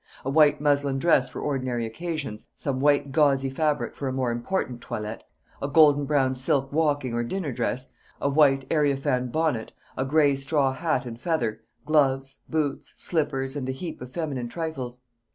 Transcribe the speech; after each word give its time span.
A 0.25 0.31
white 0.31 0.59
muslin 0.59 0.97
dress 0.97 1.29
for 1.29 1.41
ordinary 1.41 1.85
occasions, 1.85 2.47
some 2.55 2.79
white 2.79 3.11
gauzy 3.11 3.51
fabric 3.51 3.93
for 3.93 4.07
a 4.07 4.11
more 4.11 4.31
important 4.31 4.81
toilette, 4.81 5.23
a 5.61 5.67
golden 5.67 6.05
brown 6.05 6.33
silk 6.33 6.73
walking 6.73 7.13
or 7.13 7.21
dinner 7.23 7.51
dress, 7.51 7.93
a 8.19 8.27
white 8.27 8.67
areophane 8.69 9.31
bonnet, 9.31 9.73
a 9.95 10.03
gray 10.03 10.35
straw 10.35 10.73
hat 10.73 11.05
and 11.05 11.21
feather, 11.21 11.61
gloves, 11.85 12.39
boots, 12.49 12.95
slippers, 12.97 13.55
and 13.55 13.69
a 13.69 13.73
heap 13.73 14.01
of 14.01 14.09
feminine 14.09 14.49
trifles. 14.49 15.01